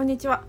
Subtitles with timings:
[0.00, 0.44] こんにちは、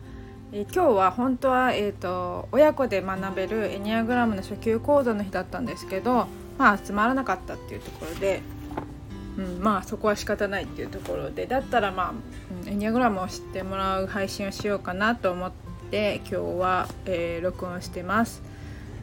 [0.53, 6.27] え、今日は本当は、えーと、親子で学べるエニアグラムの初級講座の日だったんですけど
[6.57, 8.44] まあ集まらなかったっていうところで、
[9.37, 12.13] うん、まあそこは仕方ないっていうところでだったらまあ、
[12.63, 15.51] うん、エニアグラムを知ってもらう配信をしようかなと思っ
[15.91, 18.41] て今日は、えー、録音してます。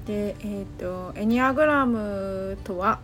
[0.07, 3.01] で、えーと、エニアグラムとは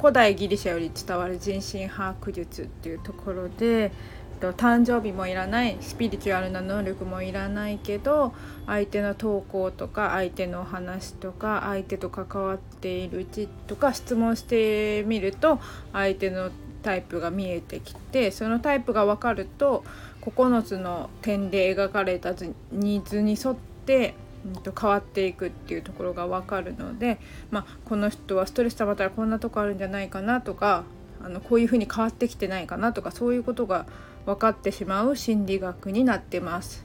[0.00, 3.92] 古代ギリシャより伝わる人心把握術っていうところで
[4.42, 8.34] と誕生日もいらないスピリチュアルな能力もいらないけど
[8.66, 15.60] 相手の投稿とか相手の話とか相手と関わっているうちとか質問してみると
[15.92, 16.50] 相手の
[16.82, 19.84] タイプが見えてきてそのタイプが分かると
[20.22, 22.32] 9つの点で描かれた
[22.72, 23.54] ニーズに沿っ
[23.86, 24.14] て
[24.64, 27.20] と変わっていくっていうところが分かるので、
[27.52, 30.82] まあ、この人はストレス溜まったらこんなとこあるんじゃないかなとか
[31.24, 33.86] あのこういうふうに変わってきてないかなとかそういうことが
[34.26, 36.84] 分かってしまう心理学になってます。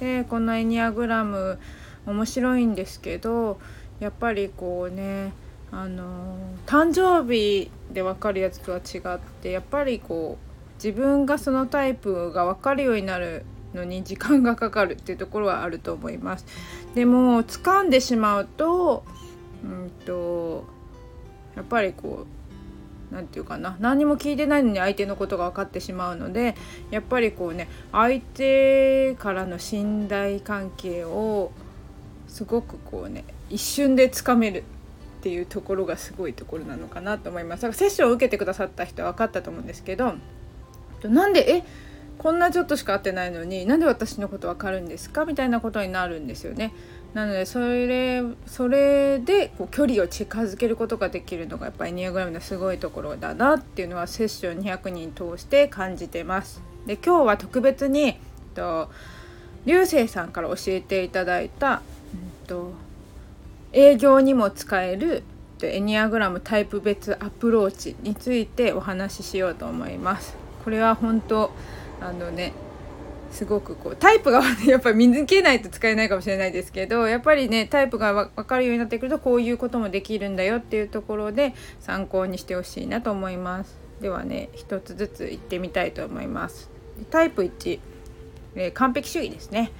[0.00, 1.58] でこのエニアグラム
[2.06, 3.58] 面白いんですけど
[4.00, 5.32] やっぱりこうね
[5.70, 13.44] あの誕生日で分かるやつとは違ってやっぱりこう自分がそのタイプが分かるようになる
[13.74, 16.46] のに時間がかかるっていうところはあると思います。
[16.94, 19.04] でも掴んでしまうと,、
[19.64, 20.64] うんと、
[21.56, 22.43] やっぱりこう
[23.14, 26.56] 何て言うかな何も聞いてないのに相手のことが分かってしまうので
[26.90, 31.52] やっぱりこうね相手からの信頼関係を
[32.26, 34.64] すごくこうね一瞬でつかめる
[35.20, 37.62] っていうところがすごいところなのかなと思います。
[37.62, 40.14] だからセッションを受けてくださった人は分かったと思うんですけど
[41.04, 41.64] なんでえ
[42.18, 45.24] こんなちょっとしか会ってないのになんで私のこと分かるんですか？
[45.24, 46.72] みたいなことになるんですよね。
[47.14, 56.60] なのでそれそれでこう距離を近づけることができるのがやっぱりニアグラムのすごいところだなっていうのはセッション200人通して感じてます。
[56.86, 58.18] で今日は特別に
[58.54, 58.90] と
[59.66, 61.82] 流星さんから教えていただいた、
[62.42, 62.72] うんと、
[63.72, 65.22] 営業にも使える
[65.62, 70.34] エニアグラムタイプ別アプローチについてお話ししようと思います。
[70.64, 71.50] これは本当
[72.00, 72.52] あのね
[73.34, 83.76] すごくこうタイプが やっぱり見抜けないと使えないかもしれないですけどやっぱりねタイプが分かるようになってくるとこういうこともできるんだよっていうところで参考にしてほしいなと思います。
[84.00, 86.70] ではね一つずついってみたいと思います。
[87.10, 87.80] タイプ1、
[88.54, 89.72] えー、完璧主義ですね。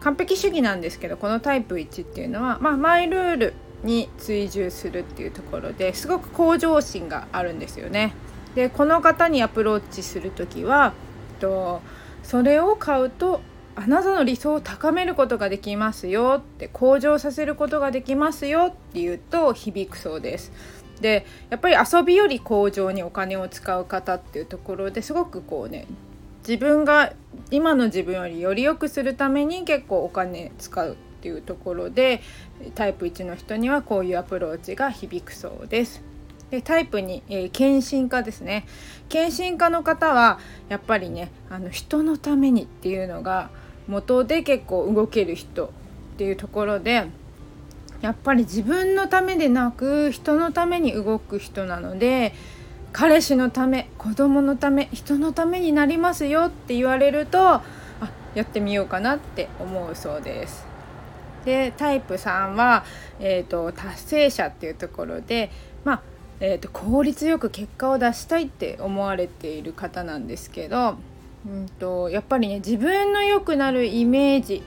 [0.00, 8.14] 完璧主義なんですけどこのタイプ1っていうのは、まあ、マイルールに追従するっていうところですごく向上心があるんですよね。
[8.56, 10.92] でこの方にアプローチする時は
[11.34, 11.82] えっと
[12.22, 13.40] それを買うと
[13.76, 20.52] あなたの理想を高めることができますよって向上させることができますよって言うと響くそうです。
[21.00, 25.86] でやっぱり遊びより向上にお金を使う方っていうところですごくこうね
[26.46, 27.14] 自分が
[27.50, 32.20] 今の自分よりより良くするために結構お金使うっていうところで
[32.74, 36.09] タイプ1の人にはこういうアプローチが響くそうです。
[36.50, 38.66] でタイプ2、えー、献身家ですね
[39.08, 40.38] 献身家の方は
[40.68, 43.50] やっぱりねあの人のためにっていうのが
[43.88, 45.70] 元で結構動ける人っ
[46.18, 47.06] ていうところで
[48.02, 52.32] やっぱり自分のためでなく人のために動く人なので
[52.92, 57.62] 彼氏のため子供のため人のためになりますよって言われるとあ
[58.34, 60.66] やってみようかなって思うそうです。
[61.44, 62.84] でタイプ3は、
[63.18, 65.50] えーと達成者っていうところで
[65.84, 66.02] まあ
[66.40, 70.96] えーと、効率よく結果を出したいって思われている方なんですけど、
[71.46, 74.62] うんと、やっぱりね自分の良くなるイメージっ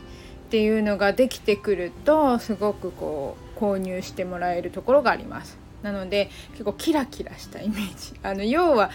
[0.50, 5.58] ていうのができてくるとすごくこう購入してもらえるところがあります。
[5.82, 8.90] なので結構キラキラしたイメージ あの要は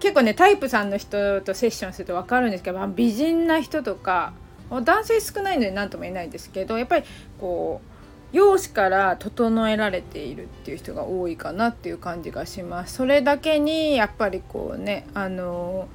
[0.00, 4.32] 結構ねタイプさんの人とセッションすると分かるんですけど美人な人とか
[4.70, 7.04] 男性少ないので何とも言えないですけどやっぱり
[7.38, 7.91] こう
[8.32, 12.94] 容姿から整えられているっていう人が多いかなっていう感じがします。
[12.94, 15.86] それだけにやっぱりこうねあの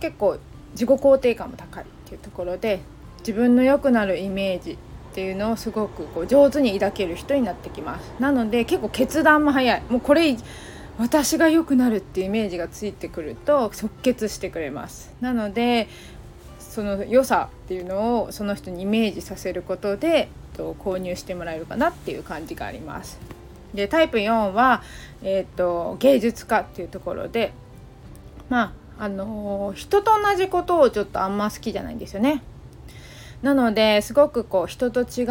[0.00, 0.38] 結構
[0.72, 2.80] 自己肯定感も高いっていうところで
[3.20, 4.76] 自分の良くなるイメージっ
[5.14, 8.12] ていうのをすごくこう上手に抱ける人になってきます。
[8.18, 9.82] なので結構決断も早い。
[9.88, 10.36] もうこれ
[10.98, 15.14] 私が良くなるっていうイメージがついてくると即決してくれます。
[15.20, 15.88] なので
[16.78, 23.18] その良さっていうのをその人にイメージさせることでと、購入してもらえるかなっていう感じがあります。
[23.74, 24.84] でタイプ4は、
[25.24, 27.52] えーと、芸術家っていうところで
[28.48, 32.44] まああのー、人と同じことをちょっとあんま好きじゃないんですよね。
[33.42, 35.22] なのですごくこう人と違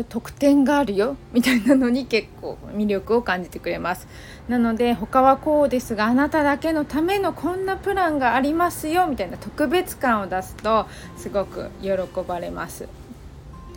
[0.00, 4.08] う特典があるよ みたいなのに結構魅力を感じてくれます。
[4.48, 10.86] なので他はこうですがあなただけのためのこんなプランがありますよみたいな特別感を出すと
[11.16, 11.90] すごく喜
[12.26, 12.88] ばれます。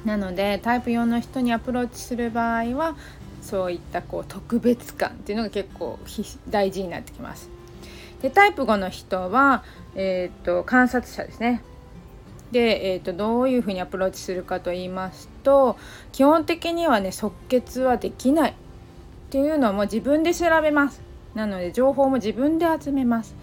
[0.05, 2.95] なのでタイプ4の人にアプローチする場合は
[3.41, 5.99] そういったこう特別感っていうのが結構
[6.49, 7.49] 大事になってきます。
[8.21, 9.63] でタイプ5の人は、
[9.95, 11.61] えーと観察者ですね。
[12.53, 15.77] で、えーと、どういうふうにアプローチするかと言いますと
[16.13, 18.53] 基本的にはね即決はできないっ
[19.29, 21.01] ていうのも自分で調べます。
[21.33, 23.35] なので情報も自分で集めます。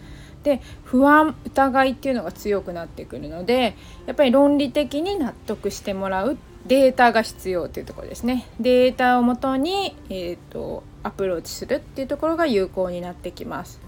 [0.44, 3.74] で不安疑いっていうのが強くなってくるので
[4.06, 8.46] やっぱり論理的に納得してもらうデータが必要というところですね。
[8.58, 13.80] データをもとに、えーとアプローチするっていうところが有効になってきます。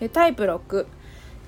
[0.00, 0.86] でタイプ6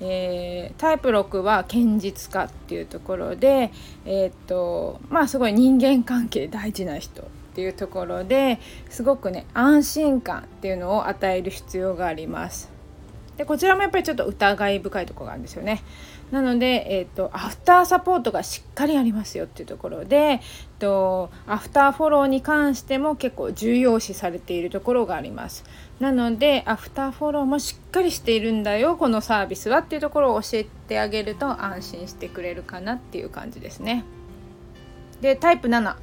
[0.01, 3.71] えー、タイプ6は堅実家っていうところで、
[4.05, 8.59] えー、っとまあすごい人間関係大事な人っていうところで
[8.89, 12.71] すごくね安心感っていうのを与える必要があります。
[13.37, 15.83] でこちらもやっぱりちょっと疑い深いとこがあるんですよね。
[16.31, 20.39] なので、えーと、アフターサポートがしっかりありますよっていうところで
[20.79, 25.65] とアフターフォローに関しても結構重要視されているところがあります。
[25.99, 34.05] なのでアフターフォローもしっかりしているんだよこのサービスはっていうところを教えてあげると安心してくれるかなっていう感じですね。
[35.19, 35.95] でタイプ7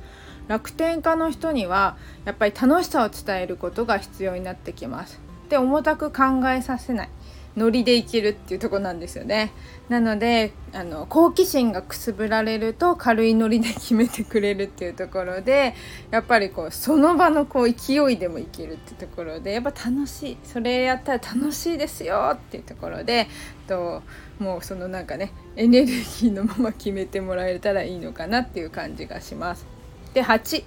[0.47, 5.21] 楽天家の人にはやっぱり楽しさを伝えることが必要になってきます。
[5.49, 7.09] で重たく考えさせない
[7.59, 9.53] ノリでいけるっていうとこなんですよね
[9.89, 15.75] なのであの好奇心がくすぶられると軽いノリで決めてくれるっていうところで
[16.11, 23.29] やっぱりこうその場のこう勢いでもいけるっていうところでやっぱ楽しいそれやったら楽しいですよっていうところで
[23.67, 24.03] と
[24.39, 29.67] もうそのなんかねエネルギーのまま決めてもらえたらいいのかなっていう感じがします。
[30.15, 30.65] で8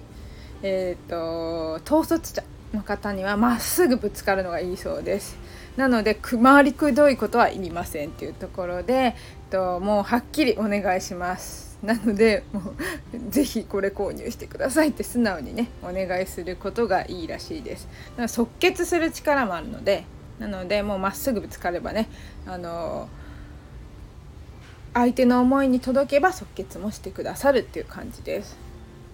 [0.62, 2.42] えっ、ー、と統率者
[2.72, 5.36] の方にはまっすぐぶつかるのがいいそうです。
[5.76, 9.14] なので回りくどいことはいりませんっていうところで
[9.50, 11.78] ともうはっきりお願いします。
[11.82, 17.88] なのでもうぜひこれ購入してくださいって素直にねお願いすることがいいらしいです。
[18.10, 20.04] だから即決する力もあるので
[20.38, 22.08] なのでもうまっすぐぶつかればね
[22.46, 23.08] あの
[24.94, 28.56] 相手の思いに届けば即決もしてくださるっていう感じです。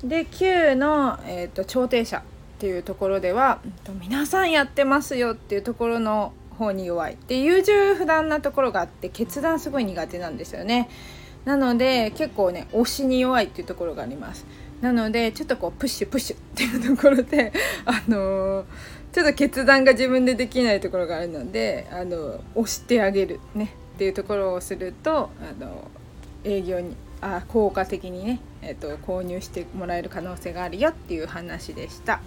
[0.03, 2.23] で9の、えーと、調停者っ
[2.59, 3.61] ていうところでは
[4.01, 7.17] 皆さんやってますよっていうところの方に弱い。
[7.29, 10.91] で優柔不断なところがあって決断すごい苦手なんですよね。
[11.45, 14.45] なので結構ね推しに弱いっていうところがあります。
[14.81, 17.53] なのでちょっとこうプッシュプッシュっていうところで
[17.85, 18.65] あのー、
[19.13, 25.89] ちょっと決断が自分でできないところがあるのであの押してあげるねっていうところをするとあの
[26.45, 32.21] 営業にあ効果的にね、えーと購入してもらえる可能性があるよっていう話でした。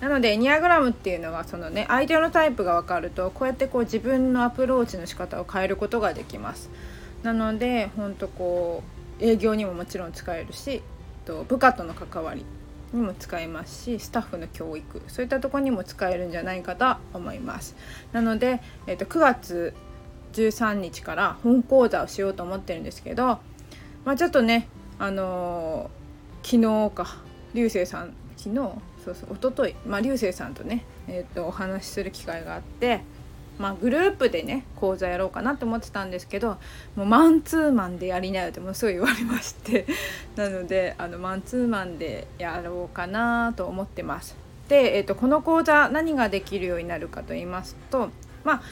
[0.00, 6.70] なのでエニアグラムっていうのはそのね相手のタイプが分かるとこうやってこう自分のアプローチの仕方を変えることができます。
[7.22, 8.82] なのでほんとこ
[9.20, 10.82] う営業にももちろん使えるし
[11.24, 12.44] と部下との関わり
[12.92, 17.74] にも使えますしスタッフの教育そういったとこにも使えるんじゃないかと思います。
[18.12, 19.74] なので、えー、と9月
[20.34, 23.38] 13日から本講座をしようと思ってるんですけど、
[24.04, 24.68] まあ、ちょっとね
[24.98, 27.22] あのー、昨日か
[27.54, 28.72] 流星さん昨日
[29.04, 33.02] そうそう一昨日まあ流星さんとね、えーと、お話しする機会があって、
[33.58, 36.56] まあ、グループでね講座やろうかなと思ってたんですけど
[36.96, 39.86] もうマンツーマンでやりなよってもうすごい言われまして
[40.36, 44.36] なのであのマンツーマンでやろうかなと思ってます。
[44.68, 48.08] で、えーと、この講座何ができるようになるかと言いますと
[48.44, 48.62] まあ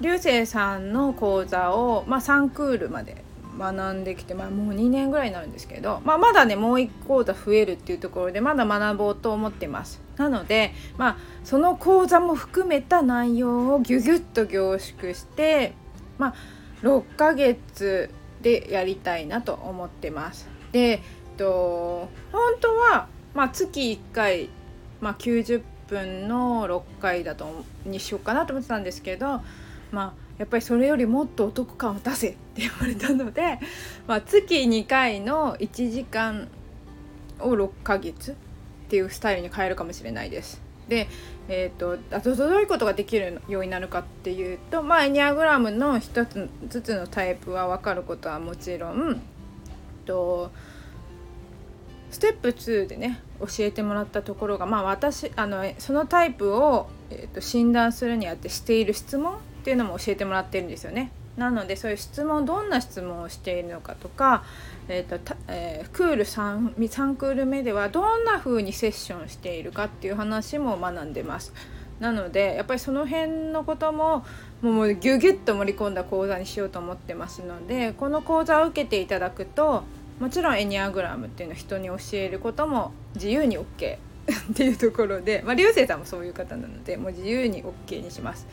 [0.00, 3.24] 流星さんの講座を、まあ、3クールまで
[3.58, 10.00] 学んできて、まあ、もう2年ぐらいになるんですけど、まあ、まだねもう1講座増えるっていうところでまだ学ぼうと思ってます。
[10.16, 15.74] なので、まあ、その講座も含めた内容をギュギュッと凝縮して、
[16.18, 16.34] まあ、
[16.82, 18.10] 6ヶ月
[18.42, 20.48] でやりたいなと思ってます。
[20.72, 21.00] で、えっ
[21.36, 24.50] と、本当は、まあ、月1回、
[25.00, 29.42] まあ、90分の6回だとにしようかなと思ってたんですけど
[29.90, 33.58] まあやっぱりそれよりもっとお得感を出せって言われたので、
[34.08, 36.48] まあ、月2回の1時間
[37.40, 38.34] を6ヶ月っ
[38.88, 40.62] ていうスタイルに変えるかもしれないです。
[40.88, 41.08] で、
[41.46, 49.20] えーと、あとどういうことができるようになるかっていうと、まあ、エニアグラムの一つずつのタイプは分かることはもちろん
[50.06, 50.50] と
[52.10, 61.12] ステップ2でね教えてもらったところが、まあ、私あのそのタイプを、えーと診断するにあってしている質問っていうのも教えてもらってるんですよね。
[61.36, 64.42] なのでそういう質問どんな質問をしているのかとか、
[64.88, 71.52] えーとえー、クール 3, 3クール目ではどんな風にセッションしているかっていう話も学んでます。
[72.00, 74.24] なのでやっぱりその辺のことも
[74.62, 79.84] もうギュギュッと盛り込んだ講座にしようと思ってますのでこの講座を受けていただくと
[80.18, 83.66] もちろんエニアグラムっていうのを人に教えることも自由に OK っ
[84.54, 88.46] ていうところで、まあ、流星さんもそういう方なのでもう自由に OK にします。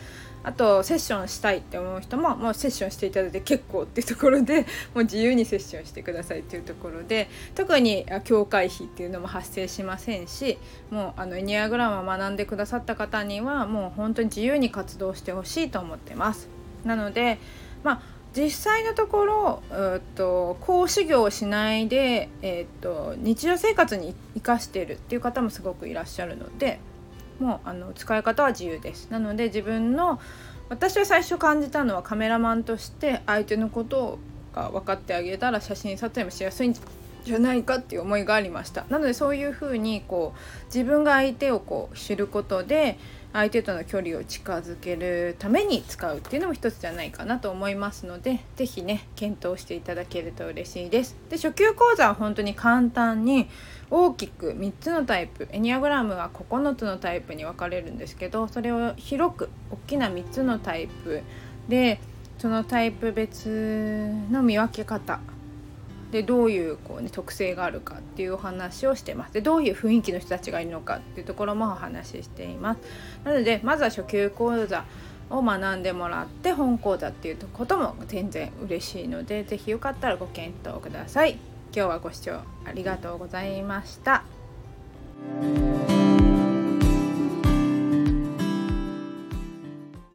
[0.43, 4.61] あとセッションしたいって思う人ももうセッションしていただいて結構っていうところで
[4.95, 10.57] もう自由にセッションしてくださいっていうところで特に境界費っていうのも発生しませんし
[10.89, 16.47] もうあのエニアグラムを学んでくださった方にはもう本当に自由に活動してほしいと思ってます。
[16.85, 17.37] なので
[17.83, 26.79] まあ実際のところ、えっと、講師業をしないで、えっと、日常生活に生かしてるっていう方もすごくいらっしゃるので
[27.39, 29.09] もうあの使い方は自由です。
[29.11, 30.19] なので自分の
[30.69, 34.19] 私は最初感じたのはカメラマンとして相手のこと
[34.53, 36.75] が分かってあげたら写真撮影もしやすいん
[37.23, 38.85] じゃないかっていう思いがありました。
[38.89, 42.97] なのでそういうふうにこう自分が相手をこう知ることで
[43.37, 51.15] 相手との距離を近づけるために使うっていうのも一つじゃないかなと思いますので是非ね検討していただけると嬉しいです。
[51.29, 53.47] で初級講座は本当に簡単に
[53.91, 61.21] 大きく3つのタイプエニアグラムは9つのタイプに分かれるんですけどそれを広く大きな3つのタイプ
[61.69, 61.99] で
[62.39, 65.19] そのタイプ別の見分け方
[66.11, 69.33] でどういうこう、ね、特性があるかっていうお話をしてます。
[69.33, 72.79] でどういう雰囲気の人たちがいるのかっていうところもお話ししています。
[73.23, 74.85] なのでまずは初級講座
[75.29, 81.37] を学んでもらって本講座っていうことも全然嬉しいので是非よかったらご検討ください。
[81.75, 84.23] 今日はご視聴ありがとうございました。